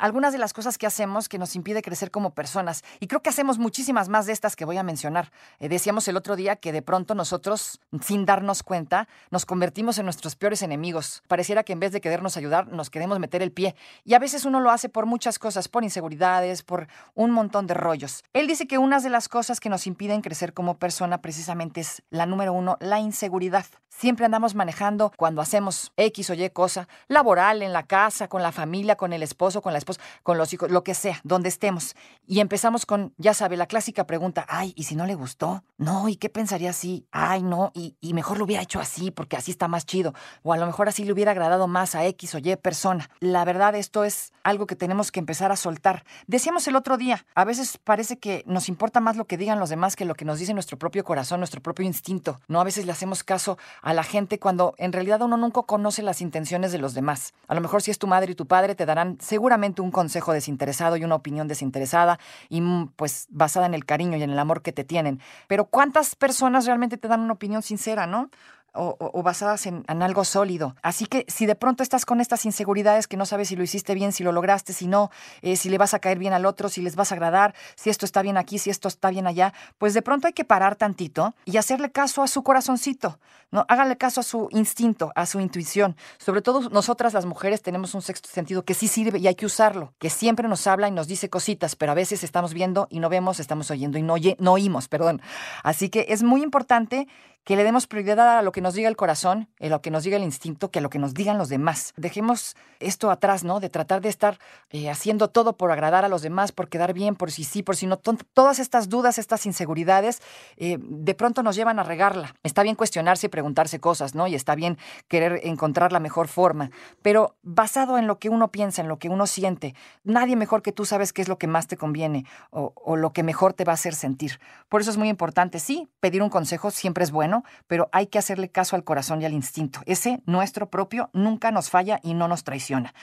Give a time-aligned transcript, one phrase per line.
[0.00, 2.82] Algunas de las cosas que hacemos que nos impide crecer como personas.
[2.98, 5.30] Y creo que hacemos muchísimas más de estas que voy a mencionar.
[5.60, 10.06] Eh, decíamos el otro día que de pronto nosotros, sin darnos cuenta, nos convertimos en
[10.06, 11.22] nuestros peores enemigos.
[11.28, 13.76] Pareciera que en vez de querernos ayudar, nos queremos meter el pie.
[14.04, 17.74] Y a veces uno lo hace por muchas cosas, por inseguridades, por un montón de
[17.74, 18.24] rollos.
[18.32, 22.02] Él dice que una de las cosas que nos impiden crecer como persona precisamente es
[22.10, 23.66] la número uno, la inseguridad.
[23.88, 28.52] Siempre andamos manejando cuando hacemos X o Y cosa, laboral, en la casa, con la
[28.52, 29.89] familia, con el esposo, con la esposa
[30.22, 31.96] con los hijos, lo que sea, donde estemos.
[32.26, 35.64] Y empezamos con, ya sabe, la clásica pregunta, ay, ¿y si no le gustó?
[35.78, 37.06] No, ¿y qué pensaría así?
[37.10, 40.14] Ay, no, y, y mejor lo hubiera hecho así, porque así está más chido.
[40.42, 43.10] O a lo mejor así le hubiera agradado más a X o Y persona.
[43.20, 46.04] La verdad, esto es algo que tenemos que empezar a soltar.
[46.26, 49.70] Decíamos el otro día, a veces parece que nos importa más lo que digan los
[49.70, 52.40] demás que lo que nos dice nuestro propio corazón, nuestro propio instinto.
[52.48, 56.02] No, a veces le hacemos caso a la gente cuando en realidad uno nunca conoce
[56.02, 57.34] las intenciones de los demás.
[57.48, 60.32] A lo mejor si es tu madre y tu padre te darán seguramente un consejo
[60.32, 64.38] desinteresado y una opinión desinteresada y mm, pues basada en el cariño y en el
[64.38, 65.20] amor que te tienen.
[65.48, 68.30] Pero ¿cuántas personas realmente te dan una opinión sincera, no?
[68.74, 70.76] O, basadas en, algo sólido.
[70.82, 73.94] Así que si de pronto estás con estas inseguridades que no sabes si lo hiciste
[73.94, 75.10] bien, si lo lograste, si no,
[75.42, 77.90] eh, si le vas a caer bien al otro, si les vas a agradar, si
[77.90, 80.76] esto está bien aquí, si esto está bien allá, pues de pronto hay que parar
[80.76, 83.18] tantito y hacerle caso a su corazoncito,
[83.50, 83.64] ¿no?
[83.68, 85.96] Háganle caso a su instinto, a su intuición.
[86.18, 89.46] Sobre todo nosotras las mujeres tenemos un sexto sentido que sí sirve y hay que
[89.46, 93.00] usarlo, que siempre nos habla y nos dice cositas, pero a veces estamos viendo y
[93.00, 95.20] no vemos, estamos oyendo y no, no oímos, perdón.
[95.62, 97.08] Así que es muy importante
[97.44, 100.04] que le demos prioridad a lo que nos diga el corazón, a lo que nos
[100.04, 101.94] diga el instinto, que a lo que nos digan los demás.
[101.96, 103.60] Dejemos esto atrás, ¿no?
[103.60, 104.38] De tratar de estar
[104.70, 107.76] eh, haciendo todo por agradar a los demás, por quedar bien, por si sí, por
[107.76, 107.96] si no.
[107.98, 110.20] Todas estas dudas, estas inseguridades,
[110.56, 112.34] eh, de pronto nos llevan a regarla.
[112.42, 114.26] Está bien cuestionarse y preguntarse cosas, ¿no?
[114.26, 116.70] Y está bien querer encontrar la mejor forma,
[117.02, 119.74] pero basado en lo que uno piensa, en lo que uno siente,
[120.04, 123.12] nadie mejor que tú sabes qué es lo que más te conviene o, o lo
[123.12, 124.40] que mejor te va a hacer sentir.
[124.68, 127.29] Por eso es muy importante, sí, pedir un consejo siempre es bueno
[127.66, 129.80] pero hay que hacerle caso al corazón y al instinto.
[129.86, 132.94] Ese, nuestro propio, nunca nos falla y no nos traiciona.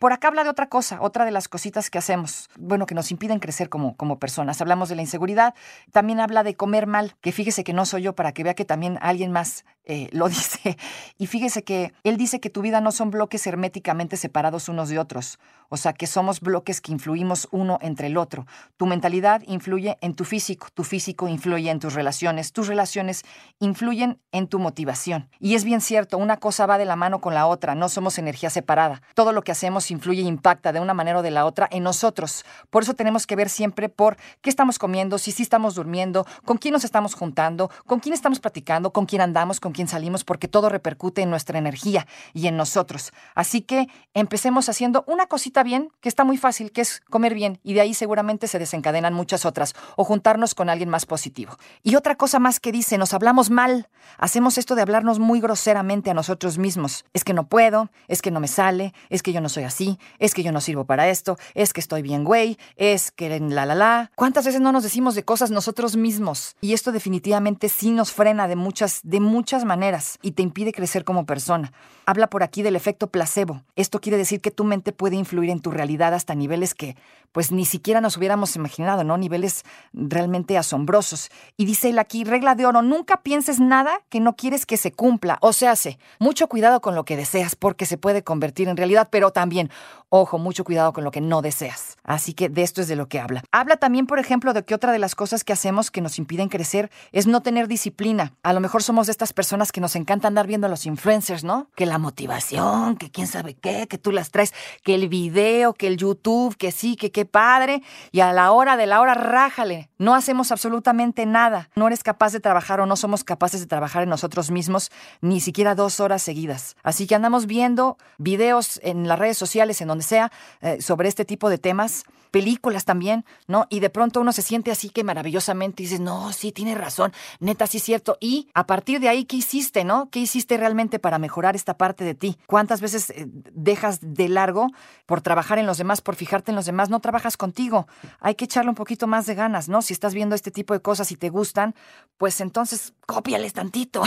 [0.00, 3.10] Por acá habla de otra cosa, otra de las cositas que hacemos, bueno, que nos
[3.10, 4.60] impiden crecer como, como personas.
[4.60, 5.54] Hablamos de la inseguridad,
[5.92, 8.64] también habla de comer mal, que fíjese que no soy yo para que vea que
[8.64, 10.76] también alguien más eh, lo dice.
[11.16, 14.98] Y fíjese que él dice que tu vida no son bloques herméticamente separados unos de
[14.98, 15.38] otros,
[15.68, 18.46] o sea, que somos bloques que influimos uno entre el otro.
[18.76, 23.24] Tu mentalidad influye en tu físico, tu físico influye en tus relaciones, tus relaciones
[23.58, 25.28] influyen en tu motivación.
[25.40, 28.18] Y es bien cierto, una cosa va de la mano con la otra, no somos
[28.18, 29.02] energía separada.
[29.14, 31.82] Todo lo que hacemos influye e impacta de una manera o de la otra en
[31.82, 32.44] nosotros.
[32.70, 36.58] Por eso tenemos que ver siempre por qué estamos comiendo, si sí estamos durmiendo, con
[36.58, 40.48] quién nos estamos juntando, con quién estamos platicando, con quién andamos, con quién salimos, porque
[40.48, 43.12] todo repercute en nuestra energía y en nosotros.
[43.34, 47.60] Así que empecemos haciendo una cosita bien, que está muy fácil, que es comer bien,
[47.62, 51.56] y de ahí seguramente se desencadenan muchas otras, o juntarnos con alguien más positivo.
[51.82, 53.88] Y otra cosa más que dice, nos hablamos mal,
[54.18, 57.04] hacemos esto de hablarnos muy groseramente a nosotros mismos.
[57.12, 59.98] Es que no puedo, es que no me sale, es que yo no soy así,
[60.18, 63.66] es que yo no sirvo para esto, es que estoy bien güey, es que la
[63.66, 64.10] la la.
[64.14, 66.56] ¿Cuántas veces no nos decimos de cosas nosotros mismos?
[66.60, 71.04] Y esto definitivamente sí nos frena de muchas, de muchas maneras y te impide crecer
[71.04, 71.72] como persona.
[72.06, 73.62] Habla por aquí del efecto placebo.
[73.74, 76.96] Esto quiere decir que tu mente puede influir en tu realidad hasta niveles que
[77.32, 79.18] pues ni siquiera nos hubiéramos imaginado, ¿no?
[79.18, 81.30] Niveles realmente asombrosos.
[81.58, 84.92] Y dice él aquí, regla de oro, nunca pienses nada que no quieres que se
[84.92, 85.36] cumpla.
[85.42, 89.08] O sea, hace mucho cuidado con lo que deseas porque se puede convertir en realidad,
[89.10, 89.70] pero también,
[90.08, 91.96] ojo, mucho cuidado con lo que no deseas.
[92.04, 93.42] Así que de esto es de lo que habla.
[93.52, 96.48] Habla también, por ejemplo, de que otra de las cosas que hacemos que nos impiden
[96.48, 98.34] crecer es no tener disciplina.
[98.42, 101.44] A lo mejor somos de estas personas que nos encanta andar viendo a los influencers,
[101.44, 101.68] ¿no?
[101.74, 105.88] Que la motivación, que quién sabe qué, que tú las traes, que el video, que
[105.88, 107.82] el YouTube, que sí, que qué padre.
[108.12, 109.90] Y a la hora de la hora, rájale.
[109.98, 111.70] No hacemos absolutamente nada.
[111.74, 115.40] No eres capaz de trabajar o no somos capaces de trabajar en nosotros mismos ni
[115.40, 116.76] siquiera dos horas seguidas.
[116.82, 121.24] Así que andamos viendo videos en las redes sociales, en donde sea, eh, sobre este
[121.24, 123.66] tipo de temas películas también, ¿no?
[123.70, 127.66] Y de pronto uno se siente así que maravillosamente dices, no, sí, tiene razón, neta,
[127.66, 128.18] sí es cierto.
[128.20, 130.10] Y a partir de ahí, ¿qué hiciste, no?
[130.10, 132.38] ¿Qué hiciste realmente para mejorar esta parte de ti?
[132.46, 134.68] ¿Cuántas veces eh, dejas de largo
[135.06, 136.90] por trabajar en los demás, por fijarte en los demás?
[136.90, 137.86] No trabajas contigo.
[138.20, 139.80] Hay que echarle un poquito más de ganas, ¿no?
[139.80, 141.74] Si estás viendo este tipo de cosas y te gustan,
[142.18, 144.02] pues entonces cópiales tantito,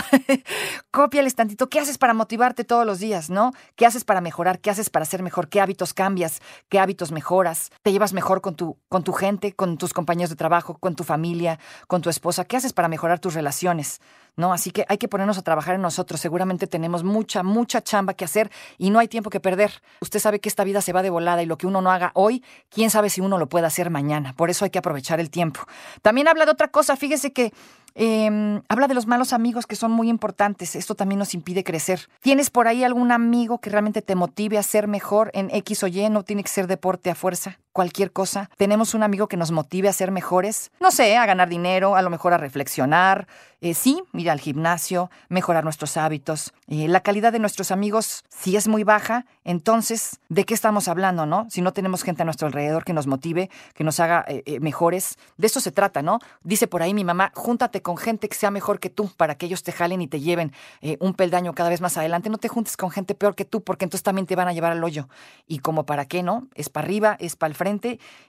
[0.92, 1.70] cópiales tantito.
[1.70, 3.54] ¿Qué haces para motivarte todos los días, no?
[3.76, 4.60] ¿Qué haces para mejorar?
[4.60, 5.50] ¿Qué haces para ser mejor?
[5.50, 6.42] ¿Qué hábitos cambias?
[6.70, 7.72] ¿Qué hábitos mejoras?
[7.82, 11.04] ¿Te llevas mejor con tu, con tu gente, con tus compañeros de trabajo, con tu
[11.04, 12.46] familia, con tu esposa?
[12.46, 14.02] ¿Qué haces para mejorar tus relaciones?
[14.36, 14.54] ¿No?
[14.54, 16.20] Así que hay que ponernos a trabajar en nosotros.
[16.20, 19.82] Seguramente tenemos mucha, mucha chamba que hacer y no hay tiempo que perder.
[20.02, 22.12] Usted sabe que esta vida se va de volada y lo que uno no haga
[22.14, 24.34] hoy, quién sabe si uno lo puede hacer mañana.
[24.34, 25.62] Por eso hay que aprovechar el tiempo.
[26.02, 26.96] También habla de otra cosa.
[26.96, 27.54] Fíjese que
[27.96, 30.76] Em, habla de los malos amigos que son muy importantes.
[30.76, 32.08] Esto también nos impide crecer.
[32.22, 35.88] ¿Tienes por ahí algún amigo que realmente te motive a ser mejor en X o
[35.88, 36.10] Y?
[36.10, 38.50] No tiene que ser deporte a fuerza, cualquier cosa.
[38.58, 40.70] ¿Tenemos un amigo que nos motive a ser mejores?
[40.82, 43.26] No sé, a ganar dinero, a lo mejor a reflexionar.
[43.62, 46.54] Eh, sí, ir al gimnasio, mejorar nuestros hábitos.
[46.68, 51.26] Eh, la calidad de nuestros amigos, si es muy baja, entonces, ¿de qué estamos hablando,
[51.26, 51.48] no?
[51.50, 55.18] Si no tenemos gente a nuestro alrededor que nos motive, que nos haga eh, mejores.
[55.38, 56.20] De eso se trata, ¿no?
[56.44, 59.46] Dice por ahí mi mamá, júntate con gente que sea mejor que tú para que
[59.46, 60.54] ellos te jalen y te lleven
[61.00, 62.30] un peldaño cada vez más adelante.
[62.30, 64.72] No te juntes con gente peor que tú porque entonces también te van a llevar
[64.72, 65.10] al hoyo.
[65.48, 66.48] Y como para qué, ¿no?
[66.56, 67.69] Es para arriba, es para el frente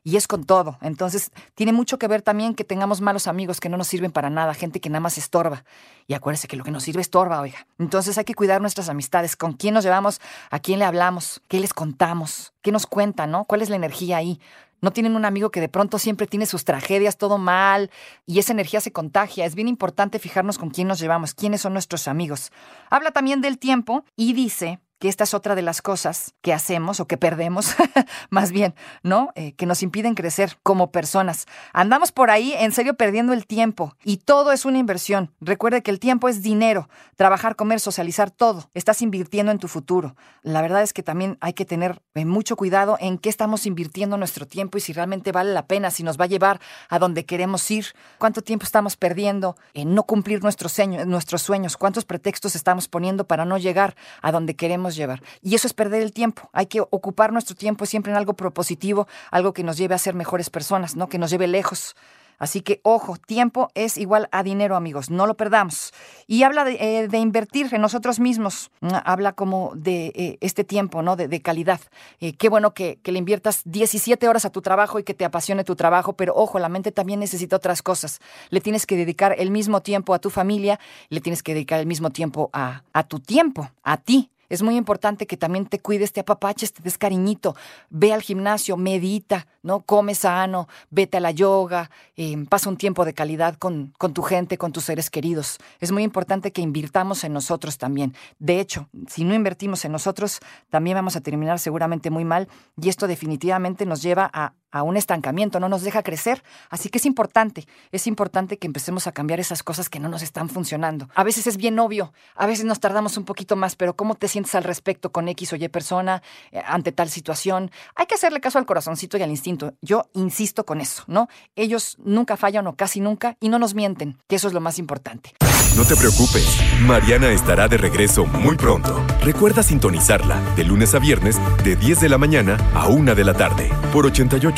[0.05, 0.79] y es con todo.
[0.83, 4.31] Entonces tiene mucho que ver también que tengamos malos amigos que no nos sirven para
[4.31, 5.65] nada, gente que nada más estorba.
[6.07, 7.67] Y acuérdese que lo que nos sirve estorba, oiga.
[7.79, 10.21] Entonces hay que cuidar nuestras amistades, con quién nos llevamos,
[10.51, 13.45] a quién le hablamos, qué les contamos, qué nos cuentan, ¿no?
[13.45, 14.41] ¿Cuál es la energía ahí?
[14.83, 17.91] No tienen un amigo que de pronto siempre tiene sus tragedias, todo mal,
[18.27, 19.45] y esa energía se contagia.
[19.45, 22.51] Es bien importante fijarnos con quién nos llevamos, quiénes son nuestros amigos.
[22.89, 27.01] Habla también del tiempo y dice que esta es otra de las cosas que hacemos
[27.01, 27.75] o que perdemos,
[28.31, 29.31] más bien, ¿no?
[29.35, 31.47] Eh, que nos impiden crecer como personas.
[31.73, 35.33] Andamos por ahí en serio perdiendo el tiempo y todo es una inversión.
[35.41, 36.91] Recuerde que el tiempo es dinero.
[37.17, 38.71] Trabajar, comer, socializar, todo.
[38.75, 40.17] Estás invirtiendo en tu futuro.
[40.43, 44.19] La verdad es que también hay que tener eh, mucho cuidado en qué estamos invirtiendo
[44.19, 46.61] nuestro tiempo y si realmente vale la pena, si nos va a llevar
[46.91, 47.87] a donde queremos ir,
[48.19, 53.27] cuánto tiempo estamos perdiendo en no cumplir nuestros sueños, nuestros sueños, cuántos pretextos estamos poniendo
[53.27, 55.23] para no llegar a donde queremos llevar.
[55.43, 56.49] Y eso es perder el tiempo.
[56.53, 60.15] Hay que ocupar nuestro tiempo siempre en algo propositivo, algo que nos lleve a ser
[60.15, 61.09] mejores personas, ¿no?
[61.09, 61.95] Que nos lleve lejos.
[62.41, 65.93] Así que, ojo, tiempo es igual a dinero, amigos, no lo perdamos.
[66.27, 68.71] Y habla de, eh, invertir en nosotros mismos,
[69.05, 71.17] habla como de eh, este tiempo, ¿no?
[71.17, 71.81] De, calidad.
[72.19, 75.27] Eh, qué bueno que, que, le inviertas 17 horas a tu trabajo y que te
[75.27, 78.21] apasione tu trabajo, pero ojo, la mente también necesita otras cosas.
[78.49, 81.87] Le tienes que dedicar el mismo tiempo a tu familia, le tienes que dedicar el
[81.87, 86.13] mismo tiempo a, a tu tiempo, a ti es muy importante que también te cuides,
[86.13, 87.57] te apapaches, te des cariñito,
[87.89, 89.81] ve al gimnasio, medita, ¿no?
[89.81, 94.23] Come sano, vete a la yoga, em, pasa un tiempo de calidad con, con tu
[94.23, 95.59] gente, con tus seres queridos.
[95.79, 98.15] Es muy importante que invirtamos en nosotros también.
[98.39, 102.49] De hecho, si no invertimos en nosotros, también vamos a terminar seguramente muy mal
[102.81, 106.43] y esto definitivamente nos lleva a a un estancamiento, no nos deja crecer.
[106.69, 110.23] Así que es importante, es importante que empecemos a cambiar esas cosas que no nos
[110.23, 111.09] están funcionando.
[111.15, 114.29] A veces es bien obvio, a veces nos tardamos un poquito más, pero ¿cómo te
[114.29, 116.23] sientes al respecto con X o Y persona
[116.53, 117.71] eh, ante tal situación?
[117.95, 119.75] Hay que hacerle caso al corazoncito y al instinto.
[119.81, 121.29] Yo insisto con eso, ¿no?
[121.57, 124.79] Ellos nunca fallan o casi nunca y no nos mienten, que eso es lo más
[124.79, 125.35] importante.
[125.77, 129.05] No te preocupes, Mariana estará de regreso muy pronto.
[129.23, 133.35] Recuerda sintonizarla de lunes a viernes de 10 de la mañana a 1 de la
[133.35, 134.07] tarde por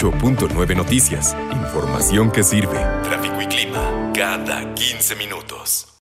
[0.03, 1.37] 88.9 Noticias.
[1.53, 2.79] Información que sirve.
[3.05, 5.92] Tráfico y clima cada 15 minutos.